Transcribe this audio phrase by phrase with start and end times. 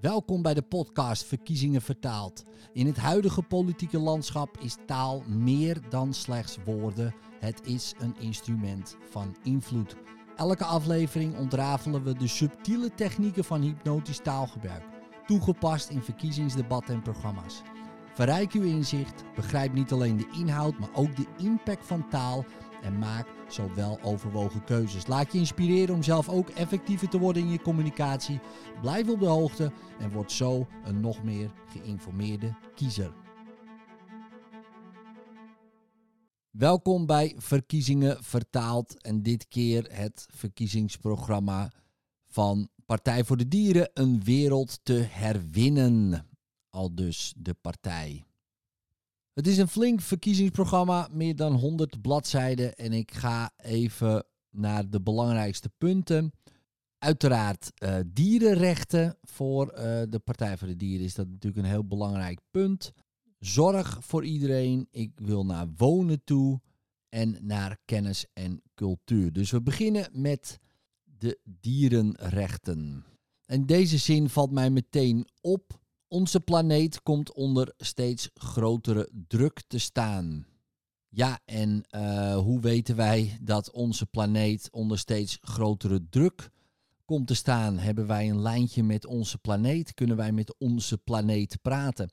[0.00, 2.44] Welkom bij de podcast Verkiezingen vertaald.
[2.72, 7.14] In het huidige politieke landschap is taal meer dan slechts woorden.
[7.38, 9.96] Het is een instrument van invloed.
[10.36, 14.84] Elke aflevering ontrafelen we de subtiele technieken van hypnotisch taalgebruik,
[15.26, 17.62] toegepast in verkiezingsdebatten en programma's.
[18.14, 22.44] Verrijk uw inzicht, begrijp niet alleen de inhoud, maar ook de impact van taal
[22.82, 25.06] en maak zo wel overwogen keuzes.
[25.06, 28.40] Laat je inspireren om zelf ook effectiever te worden in je communicatie.
[28.80, 33.12] Blijf op de hoogte en word zo een nog meer geïnformeerde kiezer.
[36.50, 41.72] Welkom bij Verkiezingen Vertaald en dit keer het verkiezingsprogramma
[42.26, 46.26] van Partij voor de Dieren Een Wereld te Herwinnen.
[46.70, 48.29] Al dus de partij.
[49.40, 52.74] Het is een flink verkiezingsprogramma, meer dan 100 bladzijden.
[52.74, 56.32] En ik ga even naar de belangrijkste punten.
[56.98, 61.86] Uiteraard uh, dierenrechten voor uh, de Partij voor de Dieren is dat natuurlijk een heel
[61.86, 62.92] belangrijk punt.
[63.38, 64.88] Zorg voor iedereen.
[64.90, 66.60] Ik wil naar wonen toe
[67.08, 69.32] en naar kennis en cultuur.
[69.32, 70.58] Dus we beginnen met
[71.04, 73.04] de dierenrechten.
[73.46, 75.79] In deze zin valt mij meteen op
[76.10, 80.46] onze planeet komt onder steeds grotere druk te staan.
[81.08, 86.50] Ja, en uh, hoe weten wij dat onze planeet onder steeds grotere druk
[87.04, 87.78] komt te staan?
[87.78, 89.94] Hebben wij een lijntje met onze planeet?
[89.94, 92.10] Kunnen wij met onze planeet praten?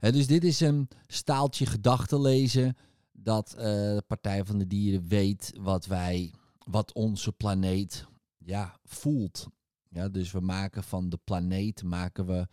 [0.00, 2.76] Dus dit is een staaltje gedachten lezen
[3.12, 6.32] dat uh, de Partij van de Dieren weet wat wij,
[6.66, 8.06] wat onze planeet
[8.38, 9.46] ja, voelt.
[9.88, 12.48] Ja, dus we maken van de planeet maken we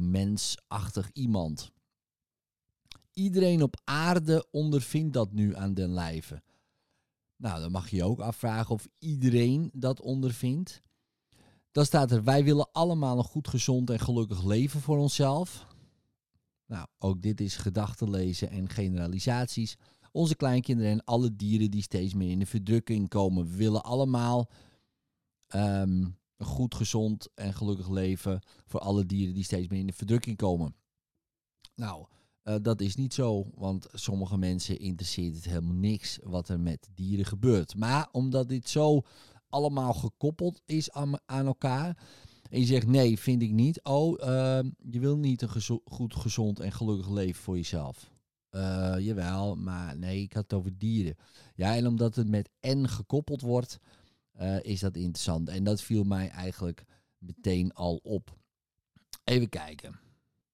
[0.00, 1.70] mensachtig iemand.
[3.12, 6.42] Iedereen op aarde ondervindt dat nu aan den lijve.
[7.36, 10.82] Nou, dan mag je je ook afvragen of iedereen dat ondervindt.
[11.72, 15.66] Dan staat er, wij willen allemaal een goed, gezond en gelukkig leven voor onszelf.
[16.66, 17.60] Nou, ook dit is
[17.98, 19.76] lezen en generalisaties.
[20.12, 24.50] Onze kleinkinderen en alle dieren die steeds meer in de verdrukking komen, willen allemaal
[25.54, 29.92] um, een goed, gezond en gelukkig leven voor alle dieren die steeds meer in de
[29.92, 30.74] verdrukking komen.
[31.74, 32.06] Nou,
[32.44, 36.88] uh, dat is niet zo, want sommige mensen interesseert het helemaal niks wat er met
[36.94, 37.76] dieren gebeurt.
[37.76, 39.02] Maar omdat dit zo
[39.48, 41.98] allemaal gekoppeld is aan, elkaar.
[42.50, 43.84] En je zegt nee, vind ik niet.
[43.84, 44.58] Oh, uh,
[44.90, 48.10] je wil niet een goed, gezond en gelukkig leven voor jezelf.
[48.50, 51.16] Uh, jawel, maar nee, ik had het over dieren.
[51.54, 53.78] Ja, en omdat het met en gekoppeld wordt,
[54.40, 55.48] uh, is dat interessant.
[55.48, 56.84] En dat viel mij eigenlijk
[57.18, 58.38] meteen al op.
[59.24, 59.98] Even kijken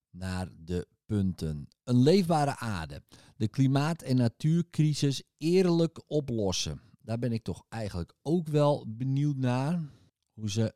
[0.09, 1.67] naar de punten.
[1.83, 3.01] Een leefbare aarde.
[3.35, 6.81] De klimaat- en natuurcrisis eerlijk oplossen.
[7.01, 9.81] Daar ben ik toch eigenlijk ook wel benieuwd naar
[10.33, 10.73] hoe ze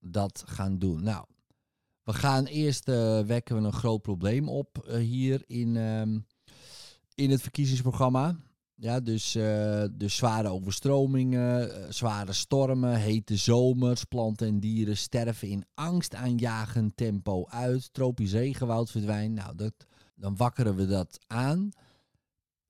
[0.00, 1.02] dat gaan doen.
[1.02, 1.26] Nou,
[2.02, 6.26] we gaan eerst uh, wekken we een groot probleem op uh, hier in, um,
[7.14, 8.36] in het verkiezingsprogramma.
[8.80, 15.64] Ja, dus, uh, zware overstromingen, uh, zware stormen, hete zomers, planten en dieren sterven in
[15.74, 17.92] angstaanjagend tempo uit.
[17.92, 19.34] Tropisch regenwoud verdwijnt.
[19.34, 19.72] Nou, dat,
[20.14, 21.70] dan wakkeren we dat aan.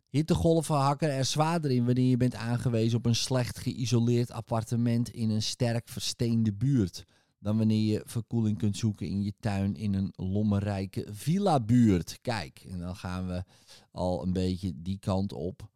[0.09, 5.31] Hittegolven hakken er zwaarder in wanneer je bent aangewezen op een slecht geïsoleerd appartement in
[5.31, 7.05] een sterk versteende buurt.
[7.39, 12.19] Dan wanneer je verkoeling kunt zoeken in je tuin in een lommerrijke villa-buurt.
[12.21, 13.45] Kijk, en dan gaan we
[13.91, 15.69] al een beetje die kant op.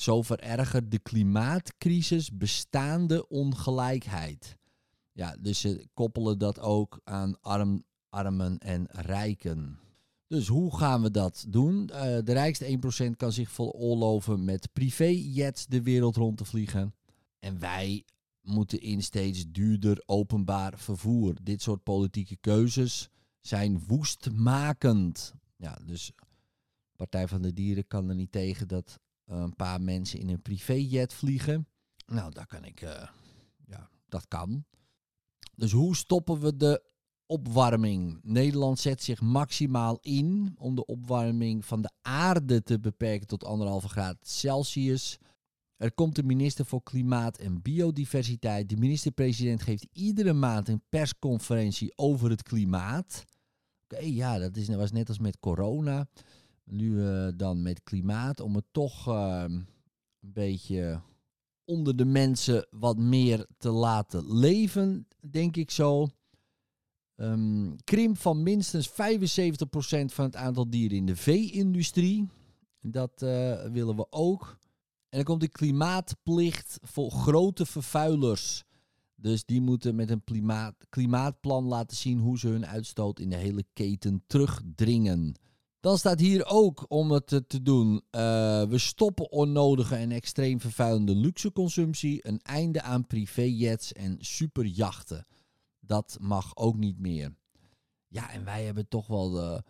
[0.00, 4.56] Zo verergert de klimaatcrisis bestaande ongelijkheid.
[5.12, 9.78] Ja, dus ze koppelen dat ook aan arm, armen en rijken.
[10.26, 11.90] Dus hoe gaan we dat doen?
[11.92, 16.94] Uh, de rijkste 1% kan zich veroorloven met privéjets de wereld rond te vliegen.
[17.38, 18.04] En wij
[18.40, 21.34] moeten in steeds duurder openbaar vervoer.
[21.42, 23.08] Dit soort politieke keuzes
[23.40, 25.34] zijn woestmakend.
[25.56, 26.12] Ja, dus
[26.96, 29.00] Partij van de Dieren kan er niet tegen dat
[29.38, 31.68] een paar mensen in een privéjet vliegen.
[32.06, 33.08] Nou, daar kan ik, uh,
[33.66, 34.64] ja, dat kan.
[35.54, 36.82] Dus hoe stoppen we de
[37.26, 38.18] opwarming?
[38.22, 43.88] Nederland zet zich maximaal in om de opwarming van de aarde te beperken tot anderhalve
[43.88, 45.18] graad Celsius.
[45.76, 48.68] Er komt de minister voor Klimaat en Biodiversiteit.
[48.68, 53.24] De minister-president geeft iedere maand een persconferentie over het klimaat.
[53.84, 56.08] Oké, ja, dat is, was net als met corona.
[56.70, 59.66] Nu uh, dan met klimaat, om het toch uh, een
[60.20, 61.00] beetje
[61.64, 66.08] onder de mensen wat meer te laten leven, denk ik zo.
[67.16, 68.92] Um, krimp van minstens 75%
[70.06, 72.28] van het aantal dieren in de vee-industrie.
[72.80, 74.58] Dat uh, willen we ook.
[75.08, 78.64] En dan komt de klimaatplicht voor grote vervuilers.
[79.14, 83.36] Dus die moeten met een klimaat, klimaatplan laten zien hoe ze hun uitstoot in de
[83.36, 85.34] hele keten terugdringen.
[85.80, 88.00] Dan staat hier ook om het te doen: uh,
[88.62, 92.26] we stoppen onnodige en extreem vervuilende luxeconsumptie.
[92.26, 95.26] Een einde aan privéjets en superjachten.
[95.80, 97.34] Dat mag ook niet meer.
[98.08, 99.62] Ja, en wij hebben toch wel de,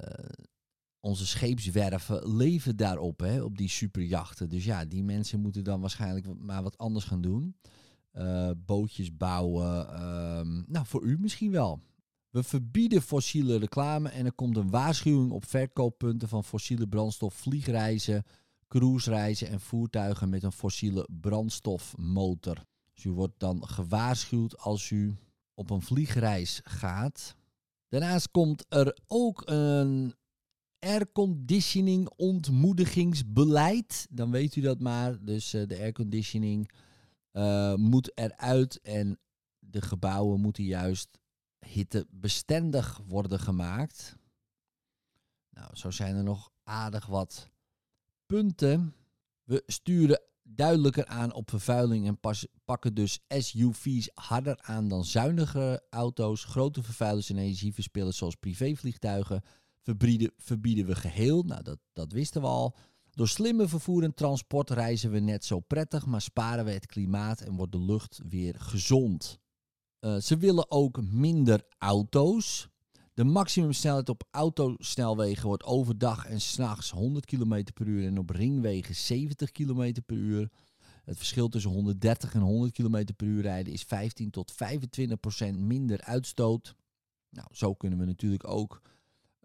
[0.00, 0.44] uh,
[1.00, 4.48] onze scheepswerven leven daarop, hè, op die superjachten.
[4.48, 7.56] Dus ja, die mensen moeten dan waarschijnlijk maar wat anders gaan doen.
[8.12, 10.02] Uh, bootjes bouwen.
[10.38, 11.80] Um, nou, voor u misschien wel.
[12.32, 18.24] We verbieden fossiele reclame en er komt een waarschuwing op verkooppunten van fossiele brandstof, vliegreizen,
[18.68, 22.64] cruisereizen en voertuigen met een fossiele brandstofmotor.
[22.94, 25.16] Dus u wordt dan gewaarschuwd als u
[25.54, 27.36] op een vliegreis gaat.
[27.88, 30.14] Daarnaast komt er ook een
[30.78, 34.06] airconditioning ontmoedigingsbeleid.
[34.10, 35.24] Dan weet u dat maar.
[35.24, 36.70] Dus uh, de airconditioning
[37.32, 39.18] uh, moet eruit en
[39.58, 41.20] de gebouwen moeten juist
[41.66, 44.16] hittebestendig worden gemaakt.
[45.50, 47.50] Nou, zo zijn er nog aardig wat
[48.26, 48.94] punten.
[49.44, 52.18] We sturen duidelijker aan op vervuiling en
[52.64, 56.44] pakken dus SUV's harder aan dan zuinige auto's.
[56.44, 59.42] Grote vervuilers en energieverspillers zoals privévliegtuigen
[59.82, 61.42] verbieden, verbieden we geheel.
[61.42, 62.76] Nou, dat, dat wisten we al.
[63.10, 67.40] Door slimme vervoer en transport reizen we net zo prettig, maar sparen we het klimaat
[67.40, 69.40] en wordt de lucht weer gezond.
[70.04, 72.68] Uh, ze willen ook minder auto's.
[73.14, 78.94] De maximumsnelheid op autosnelwegen wordt overdag en s'nachts 100 km per uur en op ringwegen
[78.94, 80.50] 70 km per uur.
[81.04, 85.58] Het verschil tussen 130 en 100 km per uur rijden is 15 tot 25 procent
[85.58, 86.74] minder uitstoot.
[87.30, 88.80] Nou, zo kunnen we natuurlijk ook,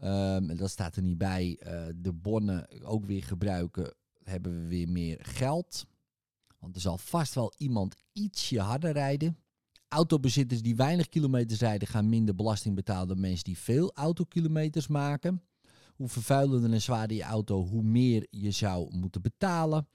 [0.04, 3.94] um, en dat staat er niet bij, uh, de bonnen ook weer gebruiken.
[4.24, 5.86] Hebben we weer meer geld.
[6.60, 9.38] Want er zal vast wel iemand ietsje harder rijden.
[9.90, 15.42] Autobezitters die weinig kilometers rijden gaan minder belasting betalen dan mensen die veel autokilometers maken.
[15.96, 19.88] Hoe vervuilender en zwaarder je auto, hoe meer je zou moeten betalen.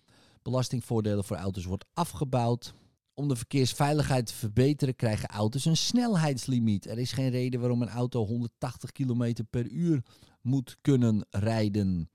[0.43, 2.75] Belastingvoordelen voor auto's wordt afgebouwd.
[3.15, 6.87] Om de verkeersveiligheid te verbeteren krijgen auto's een snelheidslimiet.
[6.87, 10.05] Er is geen reden waarom een auto 180 km per uur
[10.41, 12.11] moet kunnen rijden.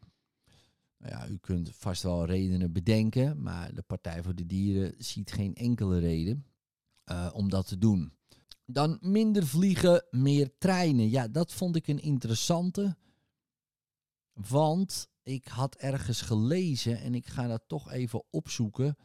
[0.97, 5.31] Nou ja, u kunt vast wel redenen bedenken, maar de Partij voor de Dieren ziet
[5.31, 6.45] geen enkele reden
[7.11, 8.11] uh, om dat te doen.
[8.65, 11.09] Dan minder vliegen, meer treinen.
[11.09, 12.97] Ja, dat vond ik een interessante.
[14.33, 18.97] Want ik had ergens gelezen en ik ga dat toch even opzoeken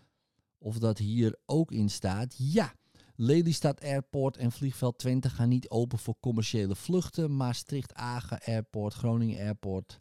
[0.58, 2.34] of dat hier ook in staat.
[2.36, 2.74] Ja,
[3.16, 7.36] Lelystad Airport en Vliegveld Twente gaan niet open voor commerciële vluchten.
[7.36, 10.00] Maastricht Agen Airport, Groningen Airport,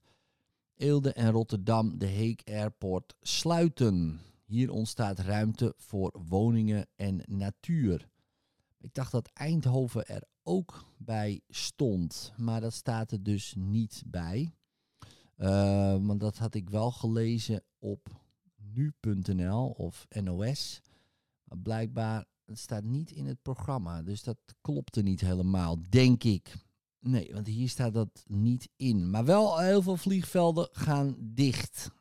[0.76, 4.20] Eelde en Rotterdam de Heek Airport sluiten.
[4.52, 8.10] Hier ontstaat ruimte voor woningen en natuur.
[8.78, 14.54] Ik dacht dat Eindhoven er ook bij stond, maar dat staat er dus niet bij.
[15.38, 15.48] Uh,
[16.06, 18.22] want dat had ik wel gelezen op
[18.56, 20.82] nu.nl of NOS.
[21.44, 26.56] Maar blijkbaar het staat niet in het programma, dus dat klopte niet helemaal, denk ik.
[27.00, 29.10] Nee, want hier staat dat niet in.
[29.10, 31.92] Maar wel heel veel vliegvelden gaan dicht.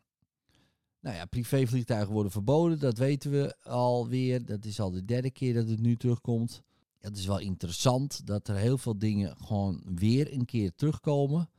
[1.01, 4.45] Nou ja, privévliegtuigen worden verboden, dat weten we alweer.
[4.45, 6.63] Dat is al de derde keer dat het nu terugkomt.
[6.99, 11.51] Het is wel interessant dat er heel veel dingen gewoon weer een keer terugkomen.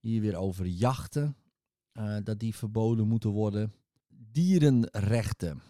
[0.00, 1.36] Hier weer over jachten,
[1.92, 3.72] uh, dat die verboden moeten worden.
[4.08, 5.62] Dierenrechten.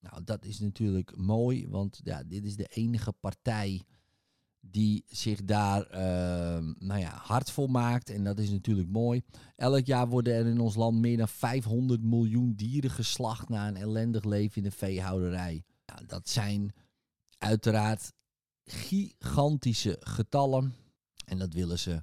[0.00, 3.82] Nou, dat is natuurlijk mooi, want ja, dit is de enige partij
[4.60, 5.98] die zich daar uh,
[6.78, 8.10] nou ja, hard voor maakt.
[8.10, 9.22] En dat is natuurlijk mooi.
[9.56, 13.76] Elk jaar worden er in ons land meer dan 500 miljoen dieren geslacht na een
[13.76, 15.64] ellendig leven in de veehouderij.
[16.06, 16.72] Dat zijn
[17.38, 18.12] uiteraard
[18.64, 20.74] gigantische getallen.
[21.24, 22.02] En dat willen ze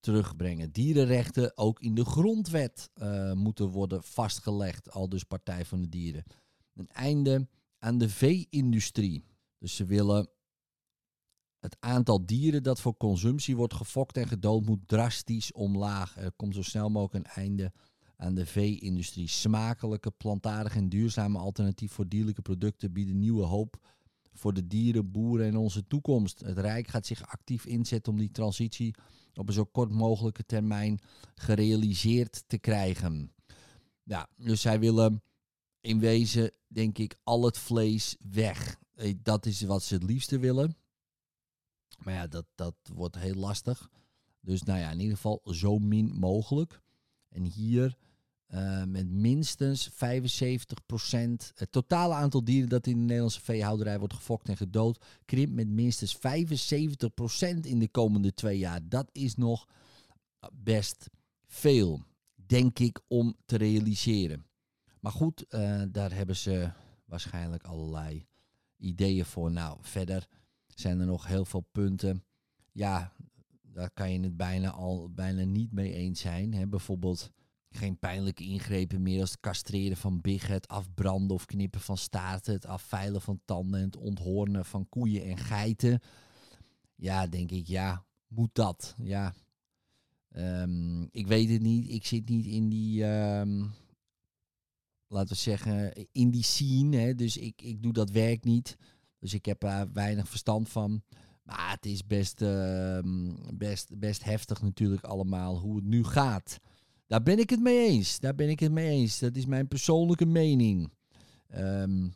[0.00, 0.72] terugbrengen.
[0.72, 4.90] Dierenrechten ook in de grondwet uh, moeten worden vastgelegd.
[4.90, 6.24] Al dus Partij van de Dieren.
[6.74, 9.24] Een einde aan de vee-industrie.
[9.58, 10.28] Dus ze willen
[11.62, 16.16] het aantal dieren dat voor consumptie wordt gefokt en gedood moet drastisch omlaag.
[16.16, 17.72] Er komt zo snel mogelijk een einde
[18.16, 19.28] aan de vee-industrie.
[19.28, 23.76] Smakelijke, plantaardige en duurzame alternatief voor dierlijke producten bieden nieuwe hoop
[24.32, 26.40] voor de dieren, boeren en onze toekomst.
[26.40, 28.94] Het Rijk gaat zich actief inzetten om die transitie
[29.34, 31.00] op een zo kort mogelijke termijn
[31.34, 33.32] gerealiseerd te krijgen.
[34.02, 35.22] Ja, dus zij willen
[35.80, 38.76] in wezen, denk ik, al het vlees weg.
[38.94, 40.76] Eh, dat is wat ze het liefste willen.
[42.04, 43.90] Maar ja, dat, dat wordt heel lastig.
[44.40, 46.80] Dus nou ja, in ieder geval zo min mogelijk.
[47.28, 47.96] En hier
[48.54, 49.94] Uh, met minstens 75%.
[51.54, 55.68] Het totale aantal dieren dat in de Nederlandse veehouderij wordt gefokt en gedood, krimpt met
[55.68, 56.18] minstens 75%
[57.60, 58.88] in de komende twee jaar.
[58.88, 59.68] Dat is nog
[60.52, 61.10] best
[61.46, 62.02] veel,
[62.34, 64.46] denk ik, om te realiseren.
[65.00, 66.70] Maar goed, uh, daar hebben ze
[67.04, 68.26] waarschijnlijk allerlei
[68.76, 69.50] ideeën voor.
[69.50, 70.28] Nou, verder
[70.80, 72.24] zijn er nog heel veel punten.
[72.72, 73.12] Ja,
[73.62, 76.54] daar kan je het bijna al bijna niet mee eens zijn.
[76.54, 76.66] Hè?
[76.66, 77.30] Bijvoorbeeld
[77.70, 82.52] geen pijnlijke ingrepen meer als het castreren van biggen, het afbranden of knippen van staarten,
[82.52, 86.00] het afveilen van tanden en het onthoornen van koeien en geiten.
[86.94, 88.94] Ja, denk ik, ja, moet dat?
[88.98, 89.34] Ja,
[90.36, 91.90] um, ik weet het niet.
[91.90, 93.70] Ik zit niet in die, um,
[95.06, 96.96] laten we zeggen, in die scene.
[96.96, 97.14] Hè?
[97.14, 98.76] Dus ik, ik doe dat werk niet.
[99.22, 101.02] Dus ik heb daar weinig verstand van.
[101.42, 102.98] Maar het is best, uh,
[103.54, 106.58] best, best heftig natuurlijk allemaal hoe het nu gaat.
[107.06, 108.20] Daar ben ik het mee eens.
[108.20, 109.18] Daar ben ik het mee eens.
[109.18, 110.92] Dat is mijn persoonlijke mening.
[111.56, 112.14] Um,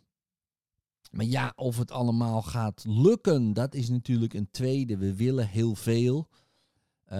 [1.10, 4.96] maar ja, of het allemaal gaat lukken, dat is natuurlijk een tweede.
[4.96, 6.28] We willen heel veel.
[7.12, 7.18] Uh,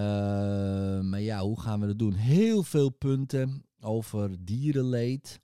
[1.00, 2.14] maar ja, hoe gaan we dat doen?
[2.14, 5.40] Heel veel punten over dierenleed.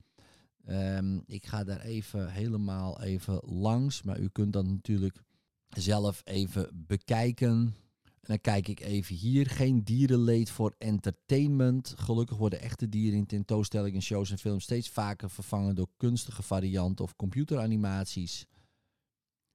[0.73, 4.02] Um, ik ga daar even helemaal even langs.
[4.02, 5.23] Maar u kunt dat natuurlijk
[5.69, 7.75] zelf even bekijken.
[8.05, 9.47] En dan kijk ik even hier.
[9.47, 11.95] Geen dierenleed voor entertainment.
[11.97, 17.05] Gelukkig worden echte dieren in tentoonstellingen, shows en films steeds vaker vervangen door kunstige varianten
[17.05, 18.47] of computeranimaties.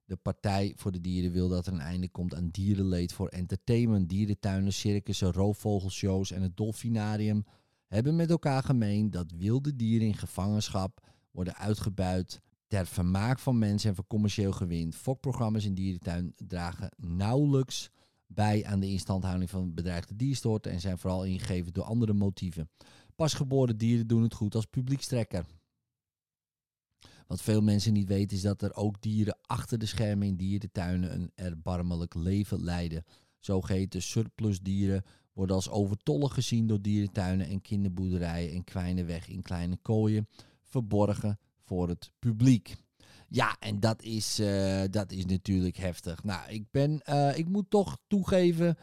[0.04, 4.08] De Partij voor de Dieren wil dat er een einde komt aan dierenleed voor entertainment.
[4.08, 7.44] Dierentuinen, circussen, roofvogelshows en het dolfinarium
[7.88, 13.88] hebben met elkaar gemeen dat wilde dieren in gevangenschap worden uitgebuit ter vermaak van mensen
[13.88, 14.92] en voor commercieel gewin.
[14.92, 17.90] Fokprogramma's in dierentuin dragen nauwelijks
[18.26, 22.70] bij aan de instandhouding van bedreigde diersoorten en zijn vooral ingegeven door andere motieven.
[23.16, 25.44] Pasgeboren dieren doen het goed als publiekstrekker.
[27.26, 31.14] Wat veel mensen niet weten is dat er ook dieren achter de schermen in dierentuinen
[31.14, 33.04] een erbarmelijk leven leiden.
[33.38, 35.04] Zogeheten surplusdieren
[35.38, 40.28] worden als overtollig gezien door dierentuinen en kinderboerderijen en kwijnen weg in kleine kooien,
[40.62, 42.76] verborgen voor het publiek.
[43.28, 46.24] Ja, en dat is, uh, dat is natuurlijk heftig.
[46.24, 48.76] Nou, ik, ben, uh, ik moet toch toegeven.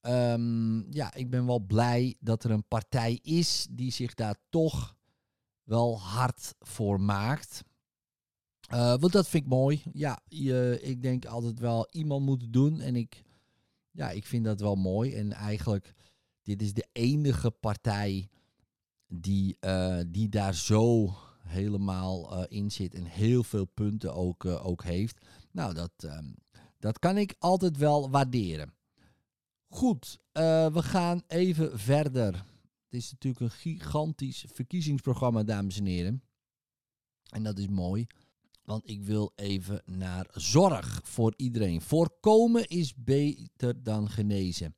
[0.00, 4.96] Um, ja, ik ben wel blij dat er een partij is die zich daar toch
[5.62, 7.64] wel hard voor maakt.
[8.72, 9.82] Uh, want dat vind ik mooi.
[9.92, 12.80] Ja, je, ik denk altijd wel iemand moet doen.
[12.80, 13.22] En ik,
[13.96, 15.14] ja, ik vind dat wel mooi.
[15.14, 15.94] En eigenlijk,
[16.42, 18.28] dit is de enige partij
[19.06, 19.58] die,
[20.06, 21.14] die daar zo
[21.46, 25.24] helemaal uh, in zit en heel veel punten ook, uh, ook heeft.
[25.50, 26.34] Nou, dat, um,
[26.78, 28.74] dat kan ik altijd wel waarderen.
[29.68, 32.34] Goed, we gaan even verder.
[32.84, 36.22] Het is natuurlijk een gigantisch verkiezingsprogramma, dames en heren.
[37.30, 38.06] En dat is mooi,
[38.66, 41.80] want ik wil even naar zorg voor iedereen.
[41.80, 44.74] Voorkomen is beter dan genezen.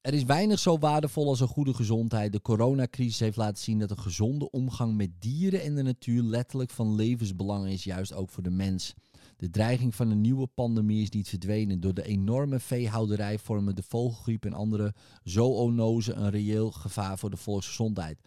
[0.00, 2.32] Er is weinig zo waardevol als een goede gezondheid.
[2.32, 6.70] De coronacrisis heeft laten zien dat een gezonde omgang met dieren en de natuur letterlijk
[6.70, 8.94] van levensbelang is, juist ook voor de mens.
[9.36, 11.80] De dreiging van een nieuwe pandemie is niet verdwenen.
[11.80, 17.36] Door de enorme veehouderij vormen de vogelgriep en andere zoonozen een reëel gevaar voor de
[17.36, 18.18] volksgezondheid.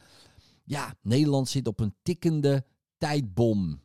[0.63, 2.65] Ja, Nederland zit op een tikkende
[2.97, 3.79] tijdbom.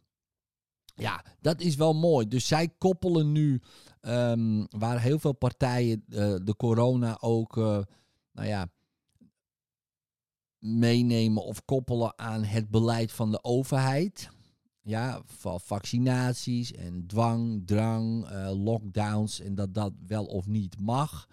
[1.00, 2.28] Ja, dat is wel mooi.
[2.28, 3.60] Dus zij koppelen nu,
[4.00, 7.78] um, waar heel veel partijen uh, de corona ook, uh,
[8.32, 8.68] nou ja,
[10.58, 14.30] meenemen of koppelen aan het beleid van de overheid.
[14.82, 21.26] Ja, van vaccinaties en dwang, drang, uh, lockdowns en dat dat wel of niet mag.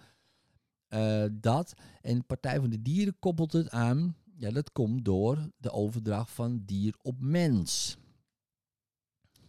[1.31, 1.73] dat.
[2.01, 6.31] En de Partij van de Dieren koppelt het aan, ja, dat komt door de overdracht
[6.31, 7.97] van dier op mens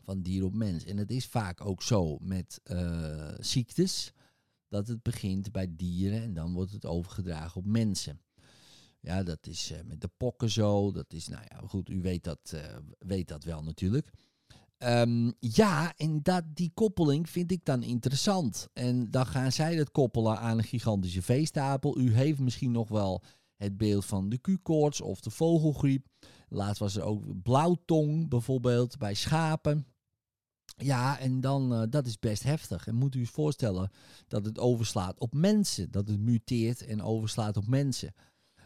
[0.09, 0.85] van dier op mens.
[0.85, 4.13] En het is vaak ook zo met uh, ziektes
[4.69, 8.21] dat het begint bij dieren en dan wordt het overgedragen op mensen.
[9.01, 10.93] Ja, dat is uh, met de pokken zo.
[10.93, 12.61] Dat is, nou ja, goed, u weet dat, uh,
[12.99, 14.11] weet dat wel natuurlijk.
[14.79, 18.69] Um, ja, en dat, die koppeling vind ik dan interessant.
[18.73, 21.99] En dan gaan zij dat koppelen aan een gigantische veestapel.
[21.99, 23.23] U heeft misschien nog wel
[23.57, 26.07] het beeld van de Q-koorts of de vogelgriep.
[26.49, 29.87] Laatst was er ook blauwtong bijvoorbeeld bij schapen.
[30.79, 32.87] Ja, en dan, uh, dat is best heftig.
[32.87, 33.91] En moet u zich voorstellen
[34.29, 35.91] dat het overslaat op mensen.
[35.91, 38.15] Dat het muteert en overslaat op mensen.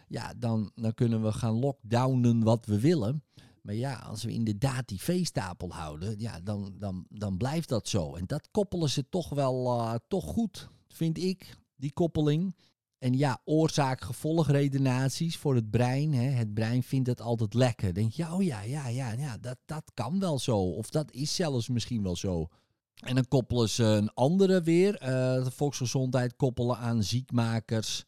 [0.09, 3.23] Ja, dan, dan kunnen we gaan lockdownen wat we willen.
[3.63, 8.15] Maar ja, als we inderdaad die veestapel houden, ja, dan, dan, dan blijft dat zo.
[8.15, 12.55] En dat koppelen ze toch wel uh, toch goed, vind ik, die koppeling.
[13.03, 16.13] En ja, oorzaak-gevolgredenaties voor het brein.
[16.13, 16.23] Hè.
[16.23, 17.95] Het brein vindt het altijd lekker.
[17.95, 20.59] Denk je, oh ja, ja, ja, ja dat, dat kan wel zo.
[20.59, 22.49] Of dat is zelfs misschien wel zo.
[22.95, 24.95] En dan koppelen ze een andere weer.
[25.03, 25.09] Uh,
[25.45, 28.05] de volksgezondheid koppelen aan ziekmakers.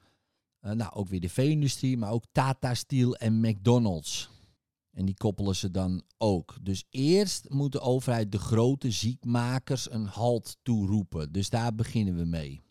[0.63, 4.31] Uh, nou, ook weer de vee-industrie, maar ook Tata Steel en McDonald's.
[4.91, 6.57] En die koppelen ze dan ook.
[6.63, 11.33] Dus eerst moet de overheid de grote ziekmakers een halt toeroepen.
[11.33, 12.64] Dus daar beginnen we mee.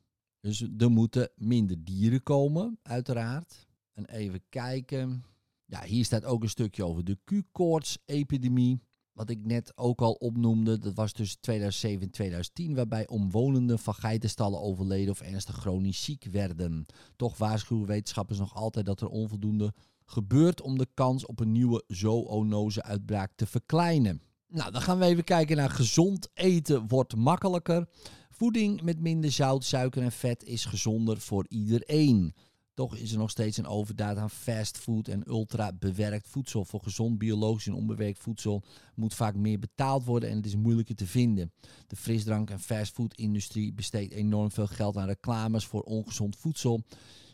[0.44, 3.68] Dus er moeten minder dieren komen, uiteraard.
[3.94, 5.24] En even kijken.
[5.66, 8.82] Ja, hier staat ook een stukje over de Q-koorts-epidemie.
[9.12, 13.94] Wat ik net ook al opnoemde, dat was tussen 2007 en 2010, waarbij omwonenden van
[13.94, 16.86] geitenstallen overleden of ernstig chronisch ziek werden.
[17.16, 19.74] Toch waarschuwen wetenschappers nog altijd dat er onvoldoende
[20.06, 24.22] gebeurt om de kans op een nieuwe zoonose-uitbraak te verkleinen.
[24.48, 27.88] Nou, dan gaan we even kijken naar gezond eten wordt makkelijker.
[28.36, 32.34] Voeding met minder zout, suiker en vet is gezonder voor iedereen.
[32.74, 36.66] Toch is er nog steeds een overdaad aan fastfood en ultra bewerkt voedsel.
[36.66, 38.64] Voor gezond, biologisch en onbewerkt voedsel
[38.96, 41.52] moet vaak meer betaald worden en het is moeilijker te vinden.
[41.88, 46.84] De frisdrank- en fastfood-industrie besteedt enorm veel geld aan reclames voor ongezond voedsel.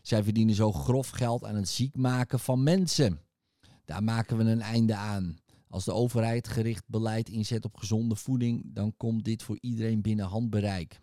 [0.01, 3.21] Zij verdienen zo grof geld aan het ziek maken van mensen.
[3.85, 5.37] Daar maken we een einde aan.
[5.69, 10.25] Als de overheid gericht beleid inzet op gezonde voeding, dan komt dit voor iedereen binnen
[10.25, 11.01] handbereik.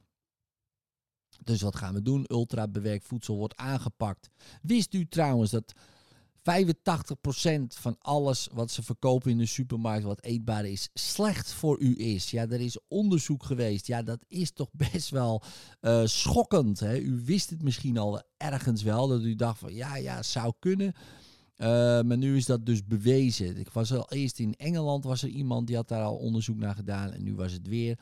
[1.42, 2.24] Dus wat gaan we doen?
[2.28, 4.30] Ultra bewerkt voedsel wordt aangepakt.
[4.62, 5.74] Wist u trouwens dat
[6.46, 6.48] 85%
[7.66, 12.30] van alles wat ze verkopen in de supermarkt, wat eetbaar is, slecht voor u is.
[12.30, 13.86] Ja, er is onderzoek geweest.
[13.86, 15.42] Ja, dat is toch best wel
[15.80, 16.80] uh, schokkend.
[16.80, 16.98] Hè?
[16.98, 20.94] U wist het misschien al ergens wel, dat u dacht van ja, ja, zou kunnen.
[21.56, 21.66] Uh,
[22.00, 23.56] maar nu is dat dus bewezen.
[23.56, 26.74] Ik was al eerst in Engeland, was er iemand die had daar al onderzoek naar
[26.74, 27.12] gedaan.
[27.12, 27.98] En nu was het weer.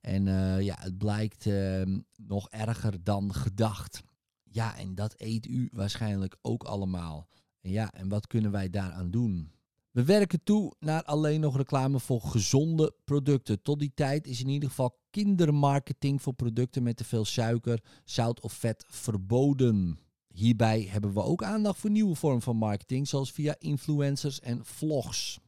[0.00, 1.82] En uh, ja, het blijkt uh,
[2.16, 4.02] nog erger dan gedacht.
[4.42, 7.28] Ja, en dat eet u waarschijnlijk ook allemaal.
[7.60, 9.50] En ja, en wat kunnen wij daaraan doen?
[9.90, 13.62] We werken toe naar alleen nog reclame voor gezonde producten.
[13.62, 18.40] Tot die tijd is in ieder geval kindermarketing voor producten met te veel suiker, zout
[18.40, 19.98] of vet verboden.
[20.36, 25.40] Hierbij hebben we ook aandacht voor nieuwe vormen van marketing, zoals via influencers en vlogs.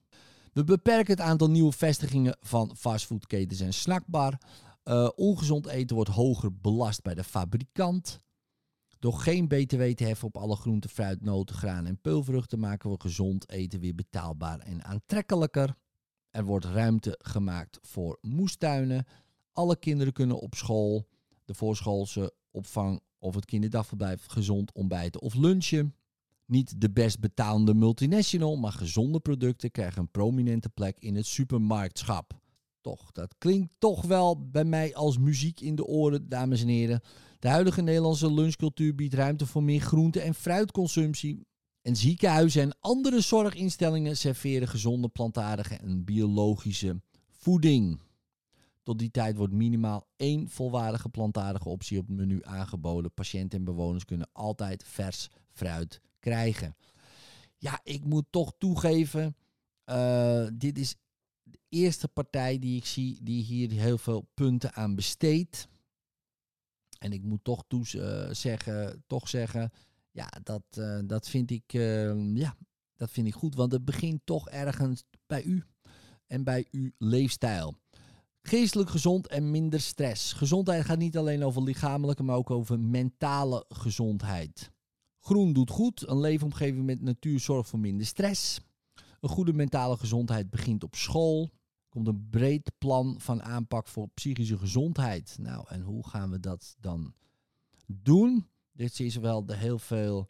[0.53, 4.39] We beperken het aantal nieuwe vestigingen van fastfoodketens en snackbar.
[4.85, 8.21] Uh, ongezond eten wordt hoger belast bij de fabrikant.
[8.99, 13.01] Door geen BTW te heffen op alle groenten, fruit, noten, graan en peulvruchten maken we
[13.01, 15.75] gezond eten weer betaalbaar en aantrekkelijker.
[16.31, 19.07] Er wordt ruimte gemaakt voor moestuinen.
[19.53, 21.09] Alle kinderen kunnen op school,
[21.45, 25.95] de voorschoolse opvang of het kinderdagverblijf gezond ontbijten of lunchen.
[26.47, 32.41] Niet de best betalende multinational, maar gezonde producten krijgen een prominente plek in het supermarktschap.
[32.81, 37.01] Toch, dat klinkt toch wel bij mij als muziek in de oren, dames en heren.
[37.39, 41.47] De huidige Nederlandse lunchcultuur biedt ruimte voor meer groente- en fruitconsumptie.
[41.83, 47.01] En ziekenhuizen en andere zorginstellingen serveren gezonde, plantaardige en biologische
[47.31, 48.01] voeding.
[48.88, 53.12] Tot die tijd wordt minimaal één volwaardige plantaardige optie op het menu aangeboden.
[53.12, 56.77] Patiënten en bewoners kunnen altijd vers fruit krijgen.
[57.57, 59.37] Ja, ik moet toch toegeven,
[59.87, 60.96] uh, dit is
[61.42, 65.68] de eerste partij die ik zie die hier heel veel punten aan besteedt.
[66.98, 69.70] En ik moet toch uh, zeggen, toch zeggen,
[70.11, 71.72] ja, dat, uh, dat vind ik,
[72.35, 72.57] ja,
[72.96, 73.55] dat vind ik goed.
[73.55, 75.64] Want het begint toch ergens bij u
[76.27, 77.79] en bij uw leefstijl.
[78.49, 80.33] Geestelijk gezond en minder stress.
[80.33, 84.73] Gezondheid gaat niet alleen over lichamelijke, maar ook over mentale gezondheid.
[85.19, 86.09] Groen doet goed.
[86.09, 88.61] Een leefomgeving met natuur zorgt voor minder stress.
[89.21, 91.51] Een goede mentale gezondheid begint op school.
[91.89, 95.37] Komt een breed plan van aanpak voor psychische gezondheid.
[95.41, 97.15] Nou, en hoe gaan we dat dan
[97.87, 98.49] doen?
[98.73, 100.29] Dit is wel de heel veel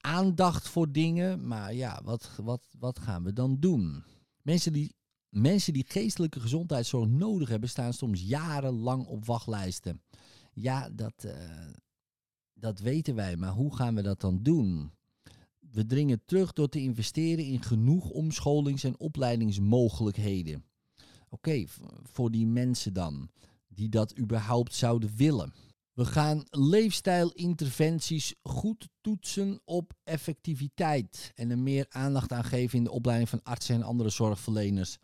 [0.00, 1.46] aandacht voor dingen.
[1.46, 4.04] Maar ja, wat, wat, wat gaan we dan doen?
[4.42, 4.95] Mensen die,
[5.36, 10.02] mensen die geestelijke gezondheidszorg nodig hebben, staan soms jarenlang op wachtlijsten.
[10.52, 11.32] Ja, dat, uh,
[12.54, 14.90] dat weten wij, maar hoe gaan we dat dan doen?
[15.58, 20.64] We dringen terug door te investeren in genoeg omscholings- en opleidingsmogelijkheden.
[21.28, 21.64] Oké,
[22.02, 23.30] voor die mensen dan,
[23.68, 25.52] die dat überhaupt zouden willen.
[25.92, 32.90] We gaan leefstijlinterventies goed toetsen op effectiviteit en er meer aandacht aan geven in de
[32.90, 34.98] opleiding van artsen en andere zorgverleners.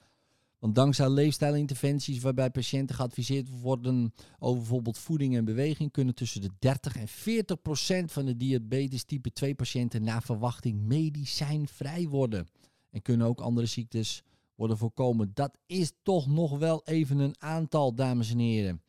[0.62, 6.50] Want dankzij leefstijlinterventies waarbij patiënten geadviseerd worden over bijvoorbeeld voeding en beweging, kunnen tussen de
[6.58, 12.48] 30 en 40 procent van de diabetes type 2 patiënten na verwachting medicijnvrij worden.
[12.90, 14.22] En kunnen ook andere ziektes
[14.54, 15.30] worden voorkomen.
[15.34, 18.82] Dat is toch nog wel even een aantal, dames en heren,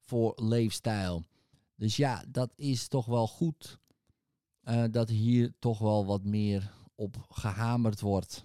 [0.00, 1.24] voor leefstijl.
[1.76, 3.78] Dus ja, dat is toch wel goed
[4.64, 8.44] uh, dat hier toch wel wat meer op gehamerd wordt.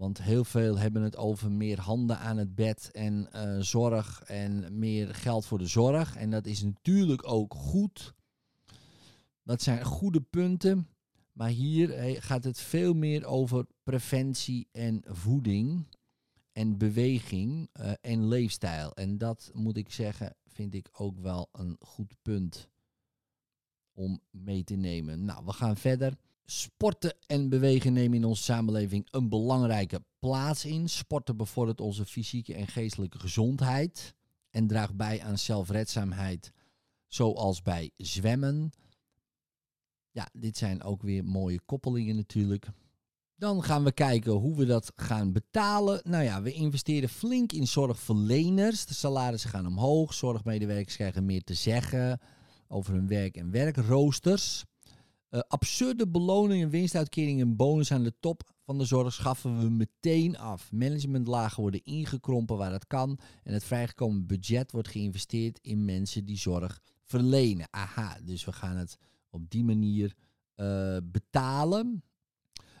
[0.00, 4.78] Want heel veel hebben het over meer handen aan het bed en uh, zorg en
[4.78, 6.16] meer geld voor de zorg.
[6.16, 8.14] En dat is natuurlijk ook goed.
[9.42, 10.88] Dat zijn goede punten.
[11.32, 15.86] Maar hier gaat het veel meer over preventie en voeding
[16.52, 18.94] en beweging uh, en leefstijl.
[18.94, 22.68] En dat moet ik zeggen, vind ik ook wel een goed punt
[23.92, 25.24] om mee te nemen.
[25.24, 26.16] Nou, we gaan verder.
[26.50, 30.88] Sporten en bewegen nemen in onze samenleving een belangrijke plaats in.
[30.88, 34.14] Sporten bevordert onze fysieke en geestelijke gezondheid
[34.50, 36.52] en draagt bij aan zelfredzaamheid,
[37.06, 38.72] zoals bij zwemmen.
[40.10, 42.66] Ja, dit zijn ook weer mooie koppelingen natuurlijk.
[43.36, 46.00] Dan gaan we kijken hoe we dat gaan betalen.
[46.04, 48.86] Nou ja, we investeren flink in zorgverleners.
[48.86, 50.14] De salarissen gaan omhoog.
[50.14, 52.20] Zorgmedewerkers krijgen meer te zeggen
[52.68, 54.64] over hun werk en werkroosters.
[55.30, 60.38] Uh, absurde beloningen, winstuitkeringen en bonus aan de top van de zorg schaffen we meteen
[60.38, 60.72] af.
[60.72, 63.18] Managementlagen worden ingekrompen waar dat kan.
[63.42, 67.68] En het vrijgekomen budget wordt geïnvesteerd in mensen die zorg verlenen.
[67.70, 68.96] Aha, dus we gaan het
[69.30, 70.14] op die manier
[70.56, 72.02] uh, betalen.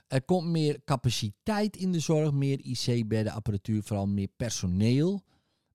[0.06, 5.22] Er komt meer capaciteit in de zorg, meer IC-bedden, apparatuur, vooral meer personeel.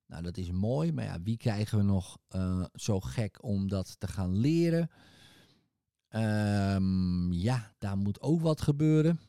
[0.06, 4.00] Nou, dat is mooi, maar ja, wie krijgen we nog uh, zo gek om dat
[4.00, 4.90] te gaan leren?
[6.10, 9.20] Um, ja, daar moet ook wat gebeuren.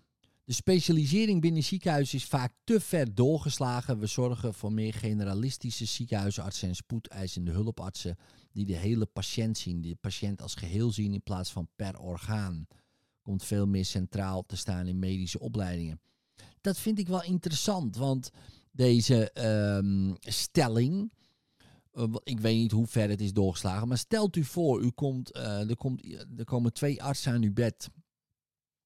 [0.44, 4.00] De specialisering binnen ziekenhuizen is vaak te ver doorgeslagen.
[4.00, 8.18] We zorgen voor meer generalistische ziekenhuisartsen en spoedeisende hulpartsen
[8.52, 12.00] die de hele patiënt zien, die de patiënt als geheel zien in plaats van per
[12.00, 12.68] orgaan.
[13.22, 16.02] Komt veel meer centraal te staan in medische opleidingen.
[16.62, 18.30] Dat vind ik wel interessant, want
[18.72, 19.32] deze
[19.78, 21.12] um, stelling,
[22.24, 25.70] ik weet niet hoe ver het is doorgeslagen, maar stelt u voor, u komt, uh,
[25.70, 26.06] er, komt,
[26.38, 27.90] er komen twee artsen aan uw bed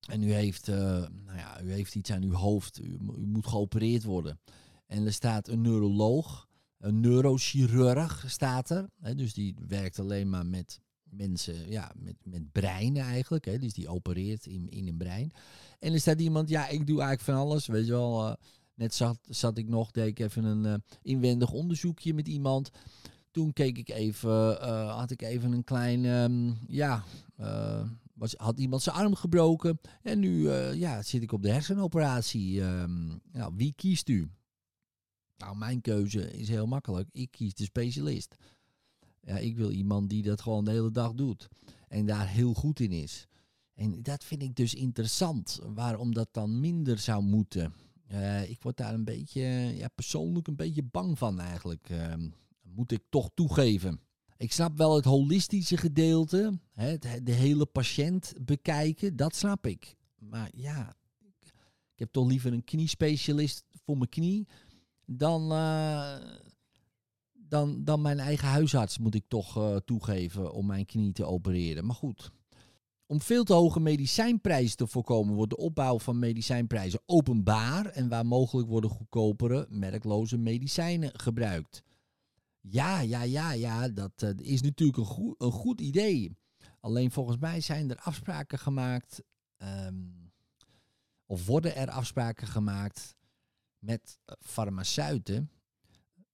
[0.08, 2.80] en u heeft, nou ja, u heeft iets aan uw hoofd.
[2.80, 4.40] U, u, moet geopereerd worden.
[4.88, 6.48] En er staat een neuroloog,
[6.78, 8.90] een neurochirurg staat er.
[9.02, 13.46] Hè, dus die werkt alleen maar met mensen, ja, met, met breinen eigenlijk.
[13.46, 15.34] Hè, dus die opereert in, in een brein.
[15.80, 17.68] En er staat iemand, ja, ik doe eigenlijk van alles.
[17.68, 18.38] Weet je wel,
[18.82, 22.72] net zat, zat ik nog, deed ik even een uh, inwendig onderzoekje met iemand.
[23.32, 27.04] Toen keek ik even, had ik even een klein, um, ja
[28.14, 29.80] was, had iemand zijn arm gebroken.
[30.02, 32.62] En nu ja, zit ik op de hersenoperatie.
[32.62, 34.30] Um, nou, wie kiest u?
[35.38, 37.10] Nou, mijn keuze is heel makkelijk.
[37.12, 38.36] Ik kies de specialist.
[39.22, 41.48] Ja, ik wil iemand die dat gewoon de hele dag doet.
[41.88, 43.28] En daar heel goed in is.
[43.74, 45.60] En dat vind ik dus interessant.
[45.74, 47.74] Waarom dat dan minder zou moeten.
[48.12, 49.42] Uh, ik word daar een beetje,
[49.76, 51.90] ja, persoonlijk een beetje bang van eigenlijk.
[51.90, 52.14] Uh,
[52.62, 54.00] moet ik toch toegeven.
[54.38, 59.96] Ik snap wel het holistische gedeelte, hè, de hele patiënt bekijken, dat snap ik.
[60.20, 60.96] Maar ja,
[61.94, 64.48] ik heb toch liever een kniespecialist voor mijn knie
[65.06, 66.16] dan, uh,
[67.34, 71.86] dan, dan mijn eigen huisarts, moet ik toch uh, toegeven, om mijn knie te opereren.
[71.86, 72.32] Maar goed.
[73.12, 78.26] Om veel te hoge medicijnprijzen te voorkomen, wordt de opbouw van medicijnprijzen openbaar en waar
[78.26, 81.84] mogelijk worden goedkopere, merkloze medicijnen gebruikt.
[82.62, 86.38] Ja, ja, ja, ja, dat uh, is natuurlijk een, goed, een goed idee.
[86.80, 89.24] Alleen volgens mij zijn er afspraken gemaakt,
[89.58, 90.32] um,
[91.26, 93.16] of worden er afspraken gemaakt
[93.80, 95.52] met eh, farmaceuten,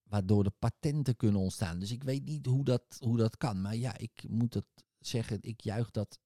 [0.04, 1.80] waardoor de patenten kunnen ontstaan.
[1.80, 3.62] Dus ik weet niet hoe dat, hoe dat kan.
[3.62, 6.20] Maar ja, ik moet het zeggen, ik juich dat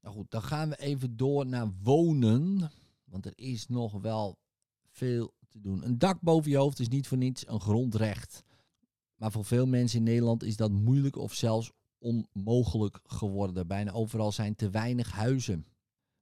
[0.00, 2.70] Nou goed, dan gaan we even door naar wonen.
[3.04, 4.38] Want er is nog wel
[4.90, 5.84] veel te doen.
[5.84, 8.42] Een dak boven je hoofd is niet voor niets een grondrecht.
[9.16, 13.66] Maar voor veel mensen in Nederland is dat moeilijk of zelfs onmogelijk geworden.
[13.66, 15.66] Bijna overal zijn te weinig huizen.